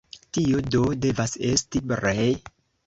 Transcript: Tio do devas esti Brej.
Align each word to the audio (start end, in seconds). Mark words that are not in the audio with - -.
Tio 0.37 0.63
do 0.77 0.81
devas 1.05 1.37
esti 1.53 1.87
Brej. 1.95 2.29